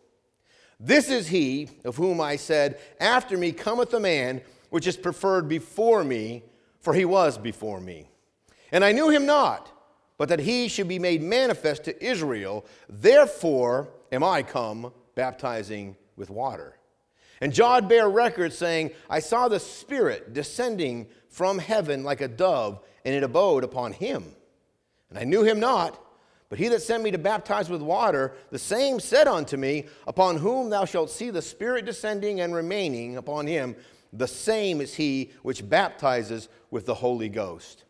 [0.80, 5.50] This is he of whom I said, After me cometh a man which is preferred
[5.50, 6.44] before me,
[6.80, 8.10] for he was before me.
[8.72, 9.73] And I knew him not
[10.18, 12.66] but that he should be made manifest to Israel.
[12.90, 16.78] Therefore am I come baptizing with water.
[17.42, 22.80] And John bare record, saying, I saw the Spirit descending from heaven like a dove,
[23.04, 24.24] and it abode upon him.
[25.10, 26.00] And I knew him not,
[26.50, 30.38] but he that sent me to baptize with water, the same said unto me, Upon
[30.38, 33.76] whom thou shalt see the Spirit descending and remaining upon him,
[34.14, 37.83] the same is he which baptizes with the Holy Ghost.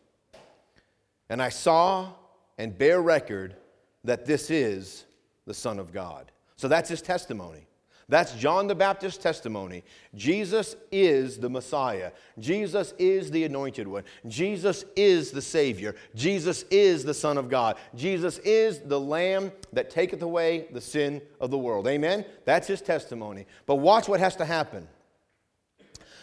[1.28, 2.12] And I saw
[2.58, 3.56] and bear record
[4.04, 5.04] that this is
[5.46, 6.30] the Son of God.
[6.56, 7.66] So that's his testimony.
[8.08, 9.82] That's John the Baptist's testimony.
[10.14, 12.12] Jesus is the Messiah.
[12.38, 14.04] Jesus is the anointed one.
[14.28, 15.96] Jesus is the Savior.
[16.14, 17.76] Jesus is the Son of God.
[17.94, 21.86] Jesus is the Lamb that taketh away the sin of the world.
[21.88, 22.26] Amen?
[22.44, 23.46] That's his testimony.
[23.64, 24.86] But watch what has to happen.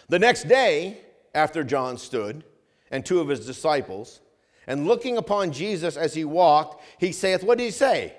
[0.08, 1.00] The next day,
[1.34, 2.44] after John stood
[2.92, 4.22] and two of his disciples,
[4.68, 8.16] and looking upon Jesus as he walked, he saith, What did he say?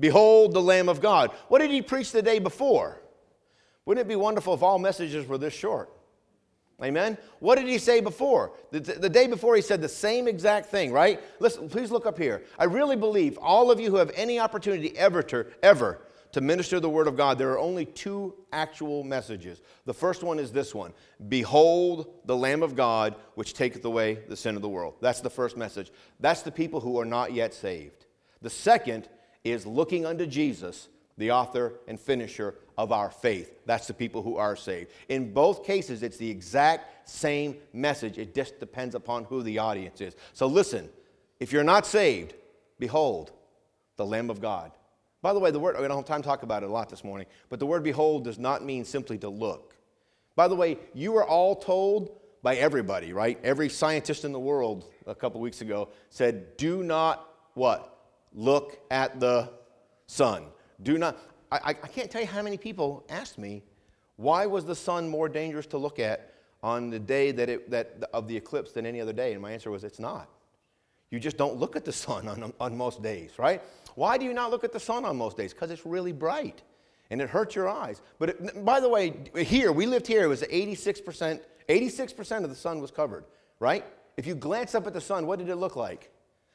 [0.00, 1.30] Behold the Lamb of God.
[1.48, 3.00] What did he preach the day before?
[3.84, 5.90] Wouldn't it be wonderful if all messages were this short?
[6.82, 7.18] Amen?
[7.40, 8.52] What did he say before?
[8.70, 11.20] The, the, day before, he said the same exact thing, right?
[11.40, 12.44] Listen, please look up here.
[12.56, 16.00] I really believe all of you who have any opportunity ever to, ever
[16.32, 19.62] to minister the Word of God, there are only two actual messages.
[19.86, 20.92] The first one is this one
[21.28, 24.94] Behold the Lamb of God, which taketh away the sin of the world.
[25.00, 25.90] That's the first message.
[26.20, 28.06] That's the people who are not yet saved.
[28.42, 29.08] The second
[29.42, 33.58] is looking unto Jesus, the author and finisher of our faith.
[33.66, 34.92] That's the people who are saved.
[35.08, 38.18] In both cases, it's the exact same message.
[38.18, 40.14] It just depends upon who the audience is.
[40.34, 40.88] So listen,
[41.40, 42.34] if you're not saved,
[42.78, 43.32] behold
[43.96, 44.72] the Lamb of God
[45.22, 46.88] by the way, the word, we don't have time to talk about it a lot
[46.88, 49.74] this morning, but the word behold does not mean simply to look.
[50.36, 53.38] By the way, you were all told by everybody, right?
[53.42, 57.98] Every scientist in the world a couple weeks ago said, do not what?
[58.32, 59.50] Look at the
[60.06, 60.44] sun.
[60.82, 61.18] Do not.
[61.50, 63.64] I, I can't tell you how many people asked me,
[64.16, 68.04] why was the sun more dangerous to look at on the day that it, that,
[68.12, 69.32] of the eclipse than any other day?
[69.32, 70.28] And my answer was, it's not.
[71.10, 73.62] You just don't look at the sun on, on most days, right?
[73.94, 75.52] Why do you not look at the sun on most days?
[75.52, 76.62] Because it's really bright
[77.10, 78.02] and it hurts your eyes.
[78.18, 82.56] But it, by the way, here, we lived here, it was 86%, 86% of the
[82.56, 83.24] sun was covered,
[83.58, 83.84] right?
[84.16, 86.10] If you glance up at the sun, what did it look like?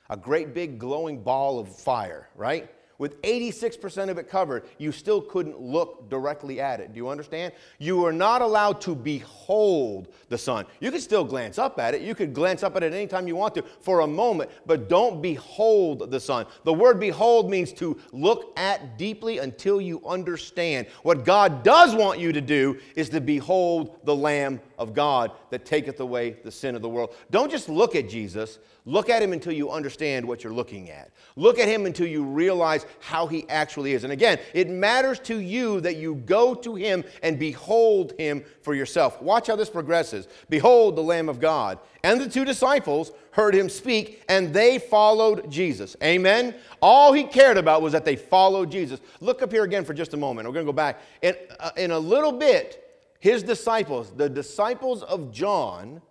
[0.10, 2.70] A great big glowing ball of fire, right?
[3.04, 6.94] With 86% of it covered, you still couldn't look directly at it.
[6.94, 7.52] Do you understand?
[7.78, 10.66] You are not allowed to behold the sun.
[10.80, 12.02] You can still glance up at it.
[12.02, 15.22] You could glance up at it anytime you want to for a moment, but don't
[15.22, 16.46] behold the sun.
[16.63, 20.88] The word behold means to look at deeply until you understand.
[21.02, 25.65] What God does want you to do is to behold the Lamb of God that
[25.65, 27.15] taketh away the sin of the world.
[27.32, 31.12] Don't just look at Jesus, look at him until you understand what you're looking at.
[31.36, 34.04] Look at him until you realize how he actually is.
[34.04, 38.76] And again, it matters to you that you go to him and behold him for
[38.76, 39.22] yourself.
[39.22, 40.28] Watch how this progresses.
[40.50, 41.80] Behold the Lamb of God.
[42.04, 45.96] And the two disciples heard him speak, and they followed Jesus.
[46.04, 46.54] Amen?
[46.82, 49.00] All he cared about was that they followed Jesus.
[49.22, 50.48] Look up here again for just a moment.
[50.48, 51.00] We're going to go back.
[51.22, 52.83] In, uh, in a little bit,
[53.24, 56.02] his disciples, the disciples of John,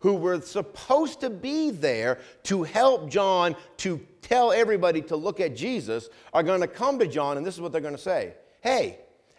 [0.00, 5.56] who were supposed to be there to help John to tell everybody to look at
[5.56, 8.34] Jesus, are going to come to John, and this is what they're going to say
[8.60, 8.98] Hey,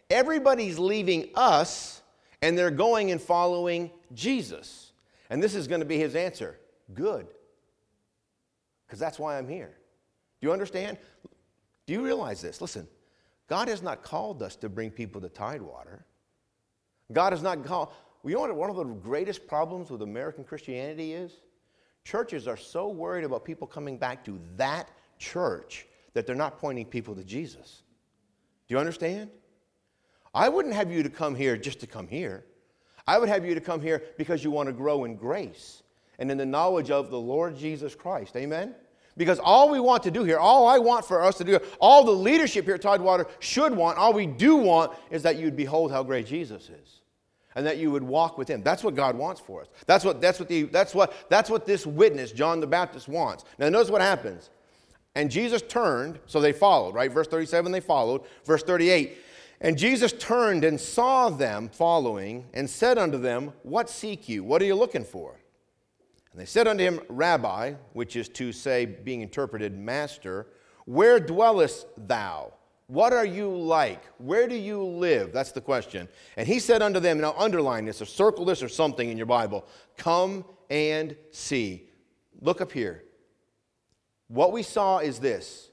[0.09, 2.01] everybody's leaving us
[2.41, 4.91] and they're going and following Jesus.
[5.29, 6.57] And this is going to be his answer
[6.95, 7.27] good.
[8.87, 9.77] Because that's why I'm here.
[10.41, 10.97] Do you understand?
[11.85, 12.59] Do you realize this?
[12.59, 12.87] Listen,
[13.47, 16.07] God has not called us to bring people to Tidewater.
[17.11, 17.89] God has not called.
[18.23, 21.31] You know what one of the greatest problems with American Christianity is?
[22.03, 26.85] Churches are so worried about people coming back to that church that they're not pointing
[26.85, 27.83] people to Jesus.
[28.67, 29.29] Do you understand?
[30.33, 32.45] I wouldn't have you to come here just to come here.
[33.07, 35.81] I would have you to come here because you want to grow in grace
[36.19, 38.35] and in the knowledge of the Lord Jesus Christ.
[38.35, 38.75] Amen?
[39.17, 42.03] Because all we want to do here, all I want for us to do, all
[42.03, 45.91] the leadership here at Tidewater should want, all we do want is that you'd behold
[45.91, 46.98] how great Jesus is.
[47.59, 48.63] And that you would walk with him.
[48.63, 49.67] That's what God wants for us.
[49.85, 53.43] That's what, that's what, the, that's what, that's what this witness, John the Baptist, wants.
[53.57, 54.49] Now, notice what happens.
[55.13, 57.11] And Jesus turned, so they followed, right?
[57.11, 58.21] Verse 37, they followed.
[58.45, 59.17] Verse 38,
[59.59, 64.45] and Jesus turned and saw them following and said unto them, What seek you?
[64.45, 65.37] What are you looking for?
[66.31, 70.47] And they said unto him, Rabbi, which is to say, being interpreted, Master,
[70.85, 72.53] where dwellest thou?
[72.89, 74.03] What are you like?
[74.17, 75.31] Where do you live?
[75.31, 76.07] That's the question.
[76.37, 79.27] And he said unto them, Now underline this or circle this or something in your
[79.27, 79.67] Bible.
[79.95, 81.87] Come and see.
[82.41, 83.03] Look up here.
[84.27, 85.69] What we saw is this.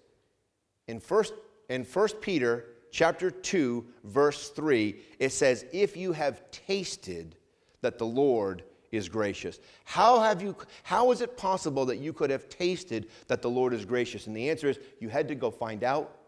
[0.88, 1.32] In first,
[1.70, 7.36] in first Peter chapter 2, verse 3, it says, If you have tasted
[7.80, 9.58] that the Lord is gracious.
[9.84, 13.72] How, have you, how is it possible that you could have tasted that the Lord
[13.72, 14.26] is gracious?
[14.26, 16.18] And the answer is you had to go find out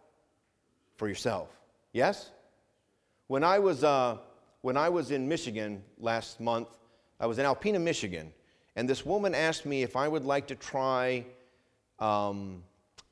[0.99, 1.49] for yourself.
[1.93, 2.31] Yes?
[3.29, 4.19] When I was, uh,
[4.61, 6.69] when I was in Michigan last month,
[7.19, 8.33] I was in Alpena, Michigan,
[8.77, 11.25] and this woman asked me if I would like to try
[11.99, 12.63] um,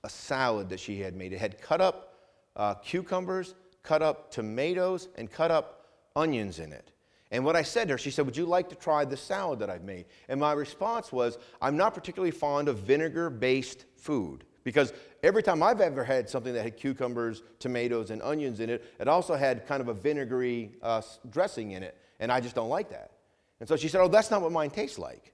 [0.05, 1.33] a salad that she had made.
[1.33, 2.15] It had cut up
[2.57, 6.91] uh, cucumbers, cut up tomatoes, and cut up onions in it.
[7.31, 9.59] And what I said to her, she said, Would you like to try the salad
[9.59, 10.07] that I've made?
[10.29, 15.63] And my response was, I'm not particularly fond of vinegar based food because every time
[15.63, 19.65] I've ever had something that had cucumbers, tomatoes, and onions in it, it also had
[19.65, 21.97] kind of a vinegary uh, dressing in it.
[22.19, 23.13] And I just don't like that.
[23.61, 25.33] And so she said, Oh, that's not what mine tastes like.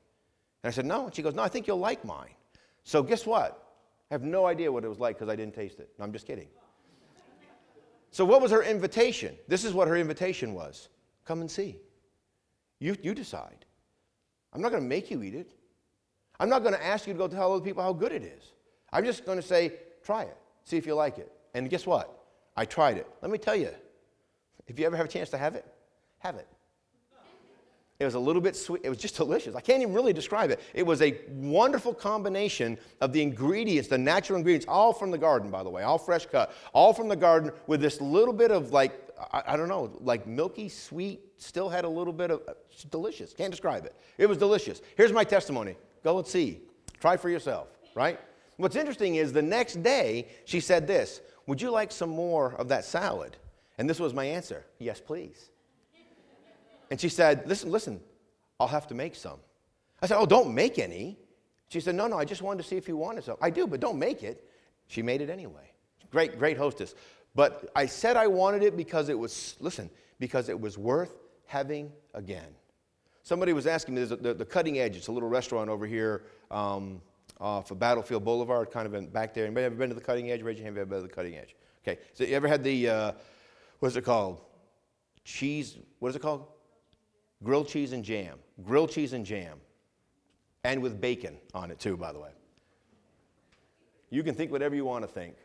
[0.63, 1.07] And I said, No.
[1.07, 2.35] And she goes, No, I think you'll like mine.
[2.85, 3.75] So guess what?
[4.11, 5.89] I have no idea what it was like because I didn't taste it.
[5.99, 6.49] No, I'm just kidding.
[8.11, 9.35] So, what was her invitation?
[9.49, 10.91] This is what her invitation was
[11.25, 11.79] come and see.
[12.81, 13.65] You, you decide.
[14.53, 15.53] I'm not going to make you eat it.
[16.39, 18.53] I'm not going to ask you to go tell other people how good it is.
[18.93, 19.73] I'm just going to say,
[20.05, 21.33] try it, see if you like it.
[21.55, 22.19] And guess what?
[22.57, 23.09] I tried it.
[23.23, 23.71] Let me tell you,
[24.67, 25.67] if you ever have a chance to have it,
[26.19, 26.47] have it.
[27.99, 28.81] It was a little bit sweet.
[28.85, 29.55] It was just delicious.
[29.55, 30.61] I can't even really describe it.
[30.75, 35.51] It was a wonderful combination of the ingredients, the natural ingredients, all from the garden,
[35.53, 38.73] by the way, all fresh cut, all from the garden with this little bit of
[38.73, 42.55] like, I, I don't know, like milky, sweet, still had a little bit of, uh,
[42.91, 43.33] delicious.
[43.33, 43.95] Can't describe it.
[44.19, 44.83] It was delicious.
[44.97, 45.77] Here's my testimony.
[46.03, 46.61] Go and see.
[46.99, 48.19] Try for yourself, right?
[48.63, 52.69] What's interesting is the next day she said this Would you like some more of
[52.69, 53.37] that salad?
[53.77, 55.51] And this was my answer Yes, please.
[56.89, 58.01] And she said, Listen, listen,
[58.61, 59.41] I'll have to make some.
[60.01, 61.19] I said, Oh, don't make any.
[61.71, 63.37] She said, No, no, I just wanted to see if you wanted some.
[63.43, 64.49] I do, but don't make it.
[64.87, 65.73] She made it anyway.
[66.13, 66.95] Great, great hostess.
[67.35, 71.91] But I said I wanted it because it was, listen, because it was worth having
[72.15, 72.55] again.
[73.25, 76.23] Somebody was asking me, a, the, the Cutting Edge, it's a little restaurant over here
[76.53, 77.01] um,
[77.43, 79.45] off of Battlefield Boulevard, kind of in, back there.
[79.45, 80.43] Anybody ever been to the Cutting Edge?
[80.43, 81.55] Raise your hand if you've been to the Cutting Edge.
[81.87, 83.13] Okay, so you ever had the, uh,
[83.81, 84.41] what's it called?
[85.25, 86.47] Cheese, what is it called?
[87.43, 89.59] grilled cheese and jam, grilled cheese and jam,
[90.65, 92.31] and with bacon on it too, by the way.
[94.11, 95.37] You can think whatever you want to think.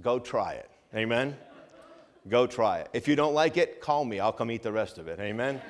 [0.00, 0.70] Go try it.
[0.94, 1.36] Amen?
[2.28, 2.88] Go try it.
[2.92, 4.20] If you don't like it, call me.
[4.20, 5.18] I'll come eat the rest of it.
[5.20, 5.60] Amen?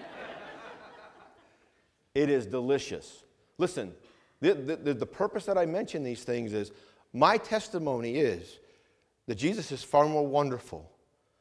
[2.14, 3.24] it is delicious.
[3.59, 3.92] Listen,
[4.41, 6.72] the, the, the purpose that I mention these things is
[7.12, 8.59] my testimony is
[9.26, 10.91] that Jesus is far more wonderful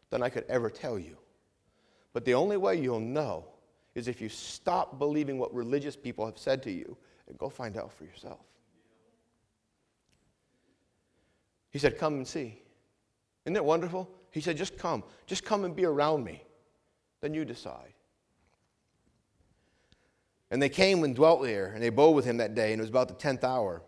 [0.10, 1.18] than I could ever tell you.
[2.14, 3.46] But the only way you'll know
[3.96, 6.98] is if you stop believing what religious people have said to you
[7.28, 8.40] and go find out for yourself.
[11.70, 12.60] He said, Come and see.
[13.46, 14.10] Isn't it wonderful?
[14.32, 15.04] He said, Just come.
[15.28, 16.44] Just come and be around me.
[17.22, 17.94] Then you decide.
[20.52, 22.84] And they came and dwelt there, and they abode with him that day, and it
[22.84, 23.82] was about the tenth hour.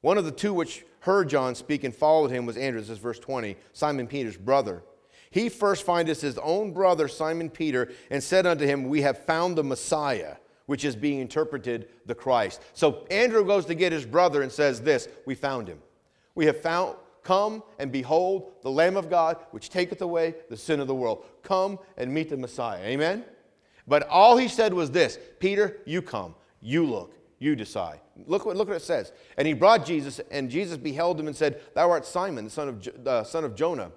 [0.00, 2.98] One of the two which heard John speak and followed him was Andrew, this is
[2.98, 4.82] verse 20, Simon Peter's brother.
[5.30, 9.56] He first findeth his own brother Simon Peter and said unto him, We have found
[9.56, 10.36] the Messiah,
[10.66, 12.62] which is being interpreted the Christ.
[12.72, 15.78] So Andrew goes to get his brother and says, This, we found him.
[16.34, 20.78] We have found, Come and behold the Lamb of God, which taketh away the sin
[20.78, 21.24] of the world.
[21.42, 22.82] Come and meet the Messiah.
[22.84, 23.24] Amen?
[23.86, 28.00] But all he said was this Peter, you come, you look, you decide.
[28.26, 29.12] Look what, look what it says.
[29.36, 32.68] And he brought Jesus, and Jesus beheld him and said, Thou art Simon, the son
[32.68, 33.90] of, uh, son of Jonah.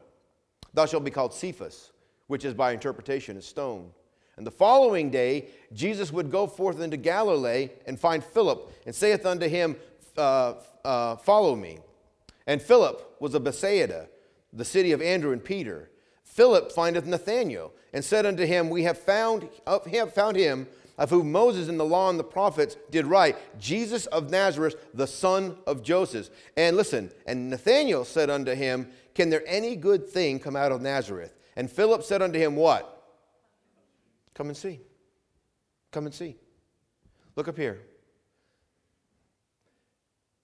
[0.73, 1.91] Thou shalt be called Cephas,
[2.27, 3.91] which is by interpretation a stone.
[4.37, 9.25] And the following day, Jesus would go forth into Galilee and find Philip, and saith
[9.25, 9.75] unto him,
[10.17, 10.53] uh,
[10.85, 11.79] uh, Follow me.
[12.47, 14.07] And Philip was of Bethsaida,
[14.53, 15.89] the city of Andrew and Peter.
[16.29, 19.49] Philip findeth Nathanael, and said unto him, We have found,
[19.91, 20.67] have found him
[20.97, 25.07] of whom Moses in the law and the prophets did write, Jesus of Nazareth, the
[25.07, 26.29] son of Joseph.
[26.55, 30.81] And listen, and Nathanael said unto him, Can there any good thing come out of
[30.81, 31.33] Nazareth?
[31.55, 32.95] And Philip said unto him, What?
[34.35, 34.81] Come and see.
[35.91, 36.35] Come and see.
[37.35, 37.81] Look up here.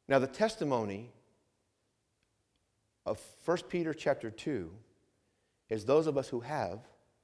[0.07, 1.11] Now, the testimony
[3.05, 4.71] of 1 Peter chapter 2
[5.69, 6.79] is those of us who have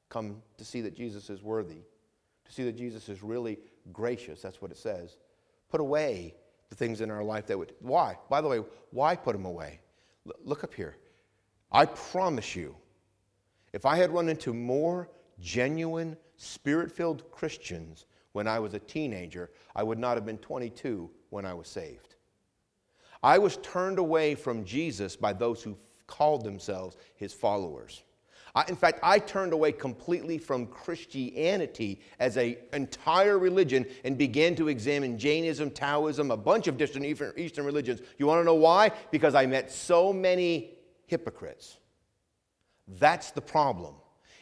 [0.10, 1.84] come to see that Jesus is worthy
[2.52, 3.58] to see that Jesus is really
[3.94, 4.42] gracious.
[4.42, 5.18] That's what it says.
[5.70, 6.36] Put away
[6.70, 7.74] the things in our life that would.
[7.80, 8.18] Why?
[8.30, 8.62] By the way,
[8.92, 9.80] why put them away?
[10.28, 10.98] L- look up here.
[11.72, 12.76] I promise you,
[13.72, 19.50] if I had run into more genuine, spirit filled Christians when I was a teenager,
[19.74, 22.16] I would not have been 22 when I was saved.
[23.24, 25.78] I was turned away from Jesus by those who
[26.08, 28.04] called themselves his followers.
[28.54, 34.56] I, in fact, I turned away completely from Christianity as an entire religion and began
[34.56, 37.06] to examine Jainism, Taoism, a bunch of different
[37.38, 38.02] Eastern religions.
[38.18, 38.91] You want to know why?
[39.10, 40.72] Because I met so many
[41.08, 41.78] hypocrites.
[42.99, 43.95] That's the problem.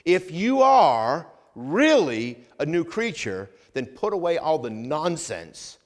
[0.06, 5.78] If you are really a new creature, then put away all the nonsense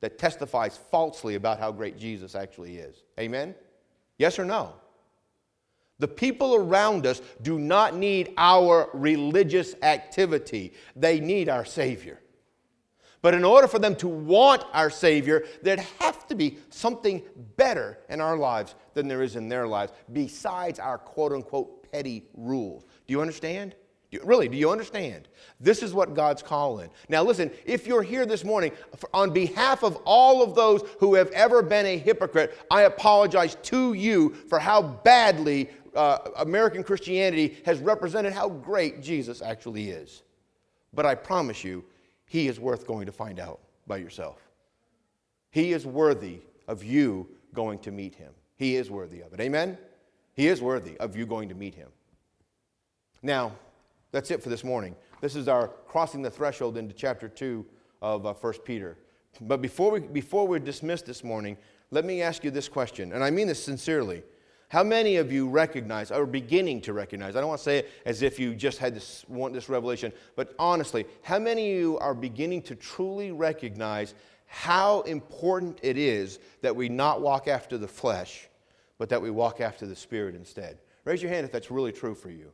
[0.00, 3.04] that testifies falsely about how great Jesus actually is.
[3.18, 3.54] Amen?
[4.18, 4.74] Yes or no?
[6.02, 12.18] The people around us do not need our religious activity, they need our Savior.
[13.20, 17.22] But in order for them to want our Savior, there'd have to be something
[17.56, 22.24] better in our lives than there is in their lives, besides our quote unquote petty
[22.34, 22.82] rules.
[23.06, 23.76] Do you understand?
[24.12, 25.28] Do you, really, do you understand?
[25.58, 26.90] This is what God's calling.
[27.08, 28.72] Now, listen, if you're here this morning,
[29.14, 33.94] on behalf of all of those who have ever been a hypocrite, I apologize to
[33.94, 40.22] you for how badly uh, American Christianity has represented how great Jesus actually is.
[40.92, 41.84] But I promise you,
[42.26, 44.40] he is worth going to find out by yourself.
[45.50, 48.32] He is worthy of you going to meet him.
[48.56, 49.40] He is worthy of it.
[49.40, 49.76] Amen?
[50.34, 51.88] He is worthy of you going to meet him.
[53.22, 53.52] Now,
[54.12, 54.96] that's it for this morning.
[55.20, 57.64] This is our crossing the threshold into chapter 2
[58.00, 58.98] of uh, 1 Peter.
[59.40, 61.56] But before we, before we're dismissed this morning,
[61.90, 64.22] let me ask you this question, and I mean this sincerely.
[64.72, 67.78] How many of you recognize, or are beginning to recognize, I don't want to say
[67.80, 71.78] it as if you just had this, want this revelation, but honestly, how many of
[71.78, 74.14] you are beginning to truly recognize
[74.46, 78.48] how important it is that we not walk after the flesh,
[78.96, 80.78] but that we walk after the Spirit instead?
[81.04, 82.50] Raise your hand if that's really true for you.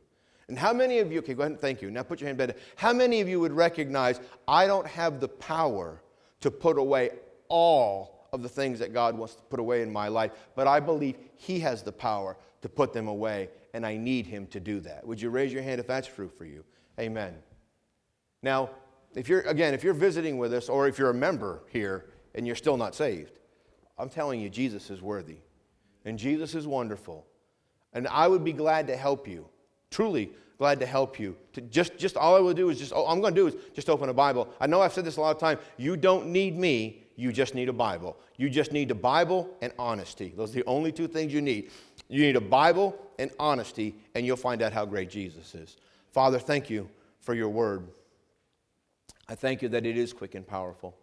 [0.49, 1.89] And how many of you, okay, go ahead and thank you.
[1.89, 2.55] Now put your hand better.
[2.75, 6.01] How many of you would recognize I don't have the power
[6.41, 7.11] to put away
[7.47, 10.79] all of the things that God wants to put away in my life, but I
[10.79, 14.79] believe He has the power to put them away, and I need Him to do
[14.81, 15.05] that.
[15.05, 16.63] Would you raise your hand if that's true for you?
[16.99, 17.35] Amen.
[18.41, 18.69] Now,
[19.15, 22.05] if you're, again, if you're visiting with us or if you're a member here
[22.35, 23.39] and you're still not saved,
[23.97, 25.37] I'm telling you, Jesus is worthy
[26.05, 27.25] and Jesus is wonderful.
[27.93, 29.47] And I would be glad to help you,
[29.89, 31.35] truly glad to help you.
[31.53, 33.55] To just, just all I will do is just, all I'm going to do is
[33.73, 34.47] just open a Bible.
[34.59, 35.59] I know I've said this a lot of times.
[35.77, 38.17] You don't need me you just need a Bible.
[38.37, 40.33] You just need a Bible and honesty.
[40.35, 41.69] Those are the only two things you need.
[42.07, 45.75] You need a Bible and honesty, and you'll find out how great Jesus is.
[46.13, 46.89] Father, thank you
[47.19, 47.89] for your word.
[49.27, 50.95] I thank you that it is quick and powerful.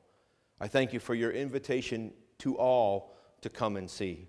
[0.59, 4.27] I thank you for your invitation to all to come and see.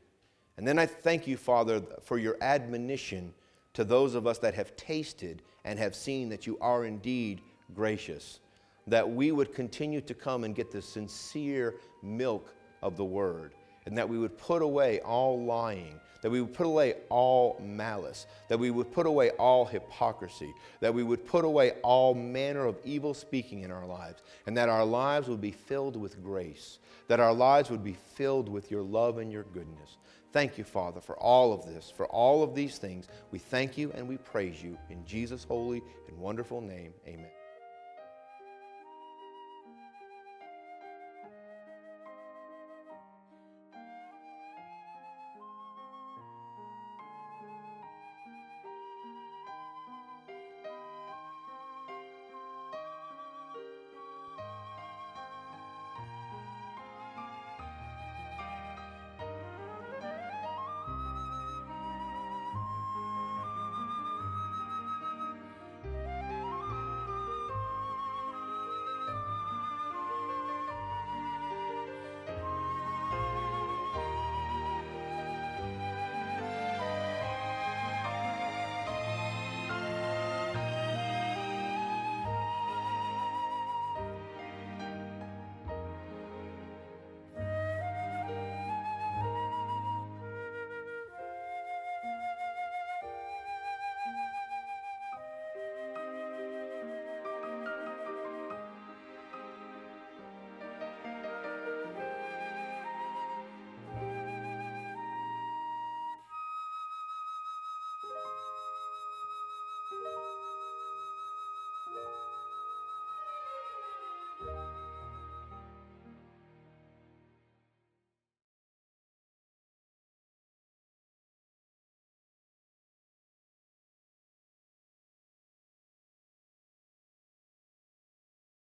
[0.58, 3.34] And then I thank you, Father, for your admonition
[3.74, 7.42] to those of us that have tasted and have seen that you are indeed
[7.74, 8.40] gracious
[8.88, 13.54] that we would continue to come and get the sincere milk of the word,
[13.86, 18.26] and that we would put away all lying, that we would put away all malice,
[18.50, 22.78] that we would put away all hypocrisy, that we would put away all manner of
[22.84, 27.20] evil speaking in our lives, and that our lives would be filled with grace, that
[27.20, 29.98] our lives would be filled with your love and your goodness.
[30.34, 33.08] Thank you, Father, for all of this, for all of these things.
[33.32, 34.78] We thank you and we praise you.
[34.90, 37.37] In Jesus' holy and wonderful name, amen.